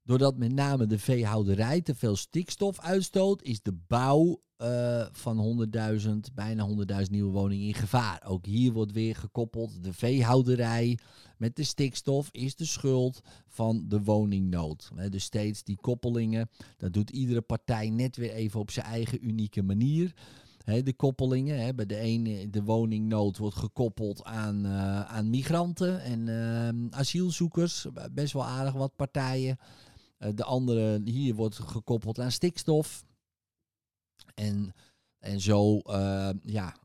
[0.04, 5.68] Doordat met name de veehouderij te veel stikstof uitstoot, is de bouw uh, van
[6.00, 6.68] 100.000, bijna
[7.04, 8.22] 100.000 nieuwe woningen in gevaar.
[8.26, 10.98] Ook hier wordt weer gekoppeld de veehouderij
[11.36, 14.90] met de stikstof is de schuld van de woningnood.
[15.10, 19.62] dus steeds die koppelingen, dat doet iedere partij net weer even op zijn eigen unieke
[19.62, 20.14] manier
[20.64, 21.76] de koppelingen.
[21.76, 27.86] bij de ene, de woningnood wordt gekoppeld aan, uh, aan migranten en uh, asielzoekers.
[28.12, 29.58] Best wel aardig wat partijen.
[30.22, 33.04] Uh, de andere, hier wordt gekoppeld aan stikstof.
[34.34, 34.74] En,
[35.18, 35.80] en zo
[36.42, 36.76] ja,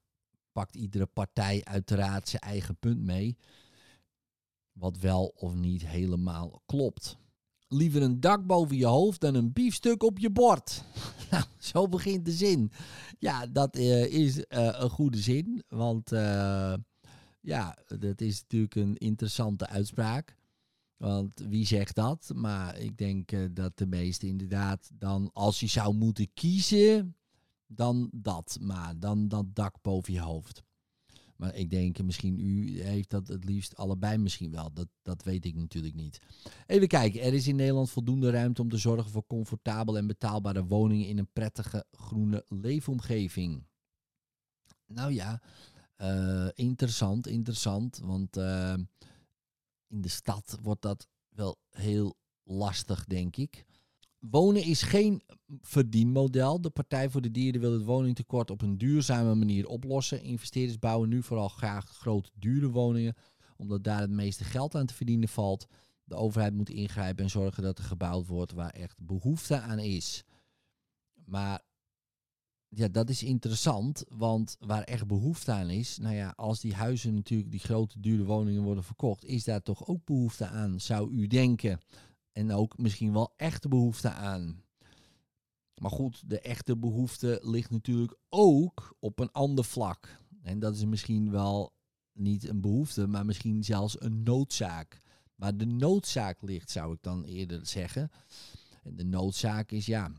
[0.52, 3.38] pakt iedere partij uiteraard zijn eigen punt mee.
[4.72, 7.18] Wat wel of niet helemaal klopt.
[7.68, 10.84] Liever een dak boven je hoofd dan een biefstuk op je bord.
[11.32, 12.72] nou, zo begint de zin.
[13.20, 15.64] Ja, dat uh, is een goede zin.
[15.68, 16.10] Want
[17.42, 20.36] ja, dat is natuurlijk een interessante uitspraak.
[20.98, 22.32] Want wie zegt dat?
[22.36, 27.16] Maar ik denk uh, dat de meeste inderdaad dan, als je zou moeten kiezen,
[27.68, 28.58] dan dat.
[28.62, 30.66] Maar dan dat dak boven je hoofd.
[31.36, 34.74] Maar ik denk, misschien u heeft dat het liefst allebei misschien wel.
[34.74, 36.20] Dat, dat weet ik natuurlijk niet.
[36.68, 37.22] Even kijken.
[37.22, 41.18] Er is in Nederland voldoende ruimte om te zorgen voor comfortabele en betaalbare woningen in
[41.18, 43.64] een prettige groene leefomgeving.
[44.86, 45.42] Nou ja,
[45.98, 48.00] uh, interessant, interessant.
[48.04, 48.74] Want uh,
[49.88, 53.66] in de stad wordt dat wel heel lastig, denk ik.
[54.20, 55.22] Wonen is geen
[55.62, 56.62] verdienmodel.
[56.62, 60.22] De Partij voor de Dieren wil het woningtekort op een duurzame manier oplossen.
[60.22, 63.16] Investeerders bouwen nu vooral graag grote, dure woningen,
[63.58, 65.68] omdat daar het meeste geld aan te verdienen valt.
[66.04, 70.24] De overheid moet ingrijpen en zorgen dat er gebouwd wordt waar echt behoefte aan is.
[71.26, 71.62] Maar
[72.78, 77.14] ja, dat is interessant, want waar echt behoefte aan is, nou ja, als die huizen
[77.14, 81.28] natuurlijk, die grote dure woningen worden verkocht, is daar toch ook behoefte aan, zou u
[81.28, 81.80] denken.
[82.32, 84.64] En ook misschien wel echte behoefte aan.
[85.82, 90.18] Maar goed, de echte behoefte ligt natuurlijk ook op een ander vlak.
[90.44, 91.74] En dat is misschien wel
[92.14, 95.02] niet een behoefte, maar misschien zelfs een noodzaak.
[95.36, 98.12] Maar de noodzaak ligt, zou ik dan eerder zeggen.
[98.84, 100.12] En de noodzaak is ja,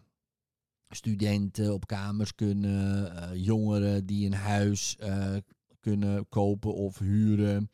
[0.88, 5.36] studenten op kamers kunnen, uh, jongeren die een huis uh,
[5.80, 7.70] kunnen kopen of huren.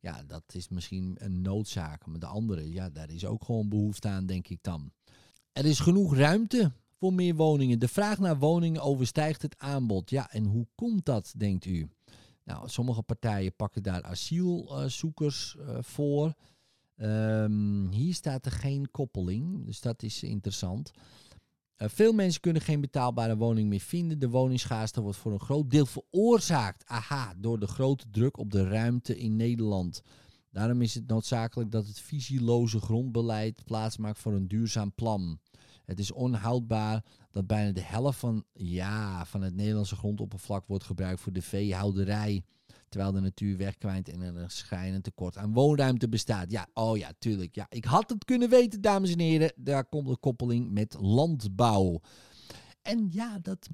[0.00, 2.06] Ja, dat is misschien een noodzaak.
[2.06, 4.92] Maar de andere, ja, daar is ook gewoon behoefte aan, denk ik dan.
[5.52, 7.78] Er is genoeg ruimte voor meer woningen.
[7.78, 10.10] De vraag naar woningen overstijgt het aanbod.
[10.10, 11.88] Ja, en hoe komt dat, denkt u?
[12.44, 16.34] Nou, sommige partijen pakken daar asielzoekers uh, voor.
[16.96, 20.90] Um, hier staat er geen koppeling, dus dat is interessant.
[21.78, 24.18] Uh, veel mensen kunnen geen betaalbare woning meer vinden.
[24.18, 28.68] De woningschaarste wordt voor een groot deel veroorzaakt aha, door de grote druk op de
[28.68, 30.02] ruimte in Nederland.
[30.50, 35.38] Daarom is het noodzakelijk dat het visieloze grondbeleid plaatsmaakt voor een duurzaam plan.
[35.84, 41.20] Het is onhoudbaar dat bijna de helft van, ja, van het Nederlandse grondoppervlak wordt gebruikt
[41.20, 42.44] voor de veehouderij.
[42.88, 46.50] Terwijl de natuur wegkwijnt en er een schrijnend tekort aan woonruimte bestaat.
[46.50, 47.54] Ja, oh ja, tuurlijk.
[47.54, 49.52] Ja, ik had het kunnen weten, dames en heren.
[49.56, 52.00] Daar komt de koppeling met landbouw.
[52.82, 53.68] En ja, dat.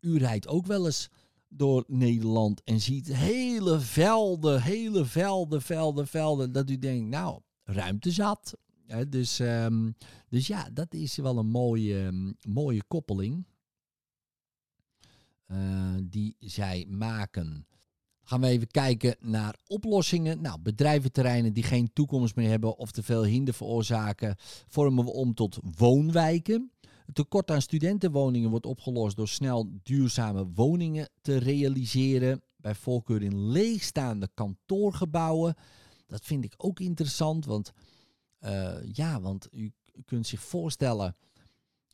[0.00, 1.08] U rijdt ook wel eens
[1.48, 6.52] door Nederland en ziet hele velden, hele velden, velden, velden.
[6.52, 8.56] Dat u denkt, nou, ruimte zat.
[9.08, 9.94] dus, um,
[10.28, 13.46] dus ja, dat is wel een mooie, mooie koppeling.
[15.46, 17.66] Uh, die zij maken.
[18.30, 20.40] Gaan we even kijken naar oplossingen.
[20.40, 24.36] Nou, bedrijventerreinen die geen toekomst meer hebben of te veel hinder veroorzaken,
[24.68, 26.72] vormen we om tot woonwijken.
[27.06, 32.42] Het tekort aan studentenwoningen wordt opgelost door snel duurzame woningen te realiseren.
[32.56, 35.54] Bij voorkeur in leegstaande kantoorgebouwen.
[36.06, 37.72] Dat vind ik ook interessant, want
[38.40, 39.72] uh, ja, want u
[40.04, 41.16] kunt zich voorstellen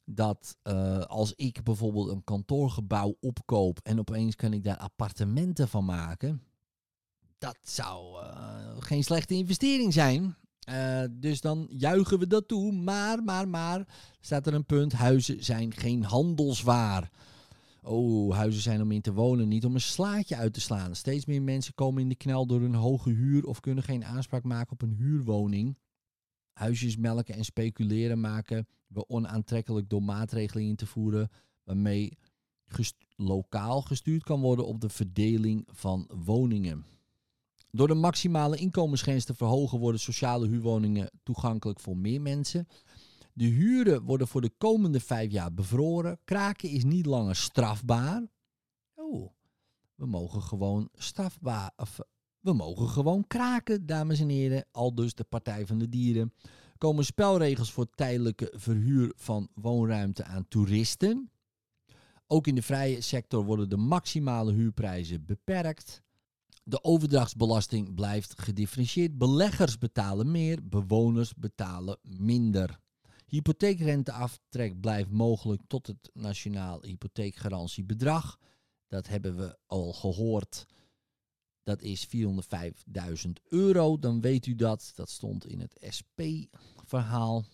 [0.09, 5.85] dat uh, als ik bijvoorbeeld een kantoorgebouw opkoop en opeens kan ik daar appartementen van
[5.85, 6.42] maken,
[7.38, 10.37] dat zou uh, geen slechte investering zijn.
[10.71, 12.73] Uh, dus dan juichen we dat toe.
[12.73, 13.87] Maar, maar, maar,
[14.21, 17.11] staat er een punt: huizen zijn geen handelswaar.
[17.83, 20.97] Oh, huizen zijn om in te wonen, niet om een slaatje uit te slaan.
[20.97, 24.42] Steeds meer mensen komen in de knel door een hoge huur of kunnen geen aanspraak
[24.42, 25.77] maken op een huurwoning
[26.59, 31.31] huisjes melken en speculeren maken we onaantrekkelijk door maatregelen in te voeren
[31.64, 32.19] waarmee
[33.16, 36.85] lokaal gestuurd kan worden op de verdeling van woningen.
[37.71, 42.69] Door de maximale inkomensgrens te verhogen worden sociale huurwoningen toegankelijk voor meer mensen.
[43.33, 46.19] De huren worden voor de komende vijf jaar bevroren.
[46.25, 48.27] Kraken is niet langer strafbaar.
[48.95, 49.31] Oh,
[49.95, 51.99] we mogen gewoon strafbaar, of
[52.46, 54.64] we mogen gewoon kraken, dames en heren.
[54.72, 56.32] Al dus de Partij van de Dieren.
[56.78, 61.30] Komen spelregels voor tijdelijke verhuur van woonruimte aan toeristen.
[62.26, 66.02] Ook in de vrije sector worden de maximale huurprijzen beperkt.
[66.64, 69.18] De overdrachtsbelasting blijft gedifferentieerd.
[69.18, 72.78] Beleggers betalen meer, bewoners betalen minder.
[73.26, 78.38] Hypotheekrenteaftrek blijft mogelijk tot het nationaal hypotheekgarantiebedrag.
[78.88, 80.66] Dat hebben we al gehoord
[81.66, 83.98] dat is 405.000 euro.
[83.98, 84.92] Dan weet u dat.
[84.94, 87.44] Dat stond in het SP-verhaal.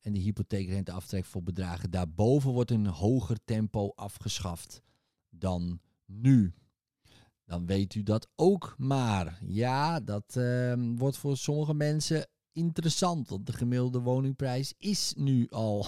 [0.00, 4.82] En de hypotheekrenteaftrek voor bedragen daarboven wordt in een hoger tempo afgeschaft
[5.30, 6.54] dan nu.
[7.44, 9.38] Dan weet u dat ook maar.
[9.46, 13.28] Ja, dat uh, wordt voor sommige mensen interessant.
[13.28, 15.86] Want de gemiddelde woningprijs is nu al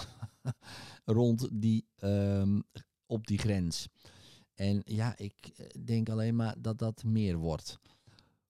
[1.05, 2.63] rond die, um,
[3.05, 3.87] op die grens.
[4.55, 7.79] En ja, ik eh, denk alleen maar dat dat meer wordt.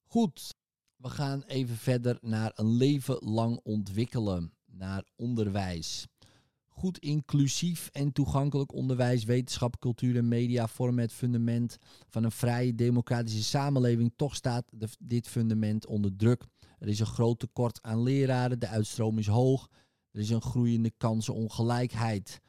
[0.04, 0.54] Goed,
[0.96, 6.08] We gaan even verder naar een leven lang ontwikkelen, naar onderwijs.
[6.68, 11.78] Goed inclusief en toegankelijk onderwijs, wetenschap, cultuur en media vormen het fundament
[12.10, 14.14] van een vrije democratische samenleving.
[14.16, 16.44] Toch staat dit fundament onder druk.
[16.80, 19.70] Er is een groot tekort aan leraren, de uitstroom is hoog,
[20.12, 22.42] er is een groeiende kansenongelijkheid.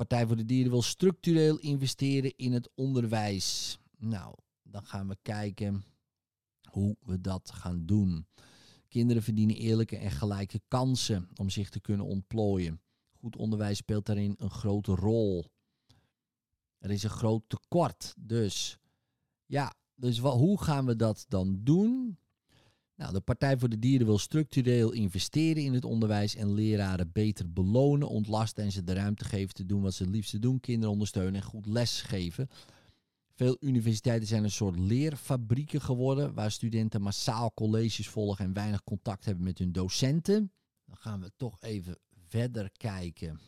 [0.00, 3.78] Partij voor de Dieren wil structureel investeren in het onderwijs.
[3.98, 5.84] Nou, dan gaan we kijken
[6.70, 8.26] hoe we dat gaan doen.
[8.88, 12.80] Kinderen verdienen eerlijke en gelijke kansen om zich te kunnen ontplooien.
[13.12, 15.44] Goed onderwijs speelt daarin een grote rol.
[16.78, 18.14] Er is een groot tekort.
[18.18, 18.78] Dus
[19.46, 22.18] ja, dus hoe gaan we dat dan doen?
[23.00, 27.52] Nou, de Partij voor de Dieren wil structureel investeren in het onderwijs en leraren beter
[27.52, 30.92] belonen, ontlasten en ze de ruimte geven te doen wat ze het liefste doen: kinderen
[30.92, 32.48] ondersteunen en goed lesgeven.
[33.34, 39.24] Veel universiteiten zijn een soort leerfabrieken geworden, waar studenten massaal colleges volgen en weinig contact
[39.24, 40.52] hebben met hun docenten.
[40.84, 43.40] Dan gaan we toch even verder kijken.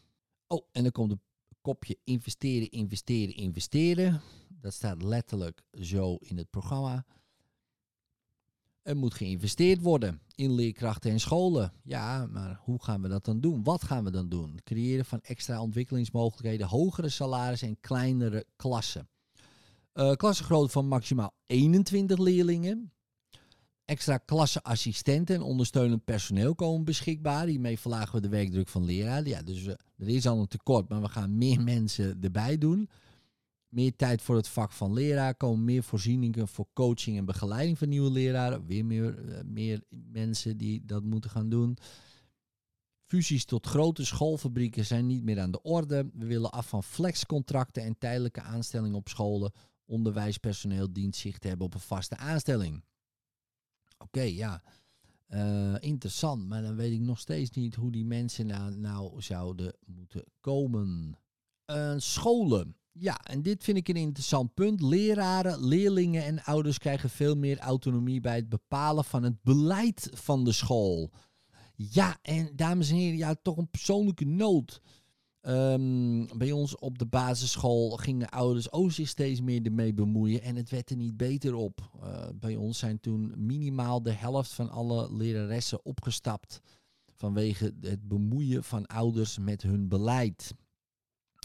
[0.47, 1.23] Oh, en dan komt een
[1.61, 4.21] kopje investeren, investeren, investeren.
[4.49, 7.05] Dat staat letterlijk zo in het programma.
[8.83, 11.73] Er moet geïnvesteerd worden in leerkrachten en scholen.
[11.83, 13.63] Ja, maar hoe gaan we dat dan doen?
[13.63, 14.61] Wat gaan we dan doen?
[14.65, 19.09] Creëren van extra ontwikkelingsmogelijkheden, hogere salarissen en kleinere klassen.
[19.95, 22.93] Uh, klassengrootte van maximaal 21 leerlingen.
[23.85, 27.47] Extra klasseassistenten en ondersteunend personeel komen beschikbaar.
[27.47, 29.29] Hiermee verlagen we de werkdruk van leraren.
[29.29, 32.89] Ja, dus uh, er is al een tekort, maar we gaan meer mensen erbij doen.
[33.73, 35.35] Meer tijd voor het vak van leraar.
[35.35, 38.67] Komen meer voorzieningen voor coaching en begeleiding van nieuwe leraren.
[38.67, 41.77] Weer meer, uh, meer mensen die dat moeten gaan doen.
[43.05, 46.11] Fusies tot grote schoolfabrieken zijn niet meer aan de orde.
[46.15, 49.53] We willen af van flexcontracten en tijdelijke aanstellingen op scholen
[49.85, 52.85] onderwijspersoneel dient zich te hebben op een vaste aanstelling.
[53.99, 54.63] Oké, ja.
[55.29, 59.77] Uh, interessant, maar dan weet ik nog steeds niet hoe die mensen nou, nou zouden
[59.87, 61.19] moeten komen.
[61.67, 62.77] Uh, scholen.
[62.93, 64.81] Ja, en dit vind ik een interessant punt.
[64.81, 70.45] Leraren, leerlingen en ouders krijgen veel meer autonomie bij het bepalen van het beleid van
[70.45, 71.11] de school.
[71.77, 74.81] Ja, en dames en heren, ja, toch een persoonlijke nood.
[75.47, 80.71] Um, bij ons op de basisschool gingen ouders ook steeds meer ermee bemoeien en het
[80.71, 81.91] werd er niet beter op.
[82.03, 86.61] Uh, bij ons zijn toen minimaal de helft van alle leraressen opgestapt
[87.15, 90.55] vanwege het bemoeien van ouders met hun beleid.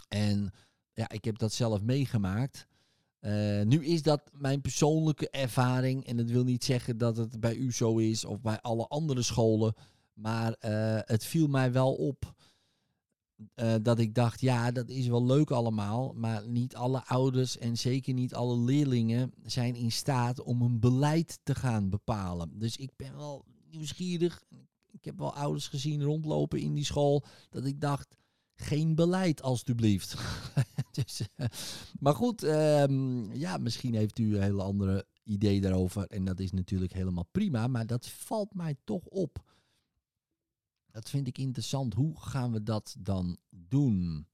[0.08, 0.52] En
[0.98, 2.66] ja, ik heb dat zelf meegemaakt.
[3.20, 7.54] Uh, nu is dat mijn persoonlijke ervaring en dat wil niet zeggen dat het bij
[7.54, 9.74] u zo is of bij alle andere scholen,
[10.12, 12.34] maar uh, het viel mij wel op
[13.54, 17.76] uh, dat ik dacht, ja, dat is wel leuk allemaal, maar niet alle ouders en
[17.76, 22.58] zeker niet alle leerlingen zijn in staat om een beleid te gaan bepalen.
[22.58, 24.44] Dus ik ben wel nieuwsgierig.
[24.90, 28.16] Ik heb wel ouders gezien rondlopen in die school dat ik dacht,
[28.54, 30.16] geen beleid alstublieft.
[32.00, 36.52] maar goed, um, ja, misschien heeft u een hele andere idee daarover en dat is
[36.52, 39.46] natuurlijk helemaal prima, maar dat valt mij toch op.
[40.90, 41.94] Dat vind ik interessant.
[41.94, 44.26] Hoe gaan we dat dan doen?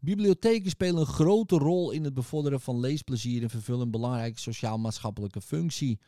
[0.00, 5.40] Bibliotheken spelen een grote rol in het bevorderen van leesplezier en vervullen een belangrijke sociaal-maatschappelijke
[5.40, 6.00] functie.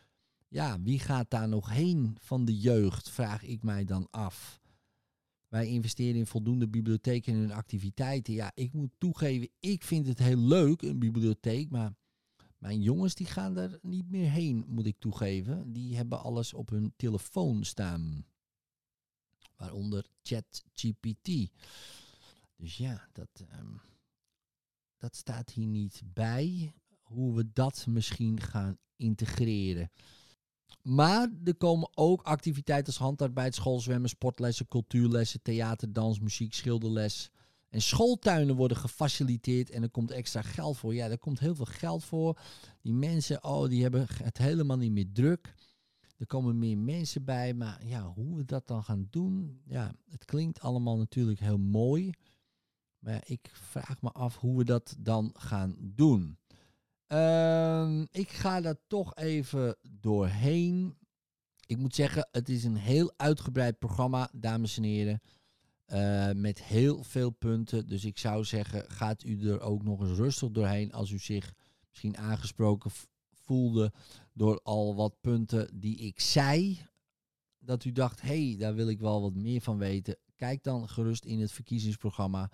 [0.49, 4.60] Ja, wie gaat daar nog heen van de jeugd, vraag ik mij dan af.
[5.51, 8.35] Wij investeren in voldoende bibliotheken en activiteiten.
[8.35, 11.95] Ja, ik moet toegeven, ik vind het heel leuk, een bibliotheek, maar
[12.59, 15.73] mijn jongens die gaan er niet meer heen, moet ik toegeven.
[15.73, 18.27] Die hebben alles op hun telefoon staan
[19.57, 21.51] waaronder ChatGPT.
[22.57, 23.81] Dus ja, dat, um,
[24.97, 26.75] dat staat hier niet bij.
[27.03, 29.91] Hoe we dat misschien gaan integreren.
[30.83, 37.31] Maar er komen ook activiteiten als handarbeid, schoolzwemmen, sportlessen, cultuurlessen, theater, dans, muziek, schilderles.
[37.69, 40.95] En schooltuinen worden gefaciliteerd en er komt extra geld voor.
[40.95, 42.41] Ja, er komt heel veel geld voor.
[42.81, 45.55] Die mensen, oh, die hebben het helemaal niet meer druk.
[46.19, 50.25] Er komen meer mensen bij, maar ja, hoe we dat dan gaan doen, ja, het
[50.25, 52.13] klinkt allemaal natuurlijk heel mooi.
[52.99, 56.39] Maar ik vraag me af hoe we dat dan gaan doen.
[57.13, 60.97] Uh, ik ga daar toch even doorheen.
[61.67, 65.21] Ik moet zeggen, het is een heel uitgebreid programma, dames en heren.
[65.93, 67.87] Uh, met heel veel punten.
[67.87, 71.55] Dus ik zou zeggen, gaat u er ook nog eens rustig doorheen als u zich
[71.89, 72.91] misschien aangesproken
[73.33, 73.93] voelde
[74.33, 76.87] door al wat punten die ik zei,
[77.59, 80.17] dat u dacht, hé, hey, daar wil ik wel wat meer van weten.
[80.37, 82.51] Kijk dan gerust in het verkiezingsprogramma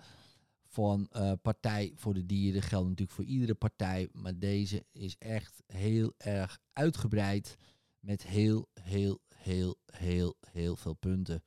[0.77, 2.61] van uh, Partij voor de Dieren.
[2.61, 7.57] Geldt natuurlijk voor iedere partij, maar deze is echt heel erg uitgebreid
[7.99, 11.43] met heel, heel, heel, heel, heel veel punten.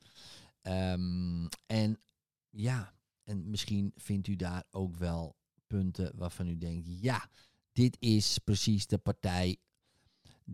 [0.62, 2.00] Ehm, en
[2.48, 7.28] ja, en misschien vindt u daar ook wel punten waarvan u denkt, ja,
[7.72, 9.56] dit is precies de partij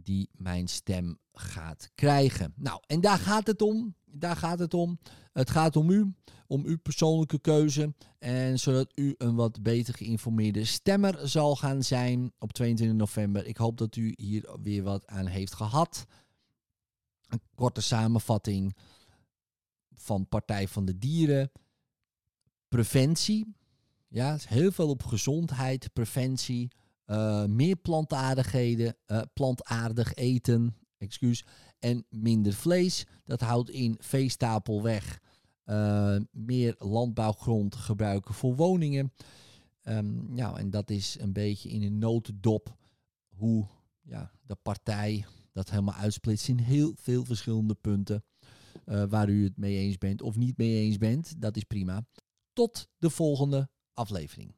[0.03, 2.53] die mijn stem gaat krijgen.
[2.57, 3.95] Nou, en daar gaat het om.
[4.05, 4.99] Daar gaat het om.
[5.33, 6.15] Het gaat om u,
[6.47, 7.95] om uw persoonlijke keuze.
[8.19, 13.47] En zodat u een wat beter geïnformeerde stemmer zal gaan zijn op 22 november.
[13.47, 16.05] Ik hoop dat u hier weer wat aan heeft gehad.
[17.27, 18.77] Een korte samenvatting
[19.95, 21.51] van Partij van de Dieren.
[22.69, 23.55] Preventie.
[24.09, 26.71] Ja, heel veel op gezondheid, preventie.
[27.07, 31.45] Uh, meer plantaardigheden, uh, plantaardig eten, excuus,
[31.79, 33.07] en minder vlees.
[33.25, 35.21] Dat houdt in veestapel weg,
[35.65, 39.13] uh, meer landbouwgrond gebruiken voor woningen.
[39.83, 42.77] Um, ja, en dat is een beetje in een notendop
[43.29, 43.67] hoe
[44.03, 48.25] ja, de partij dat helemaal uitsplitst in heel veel verschillende punten.
[48.85, 52.07] waar u het mee eens bent of niet mee eens bent, dat is prima.
[52.53, 54.55] Tot de volgende aflevering.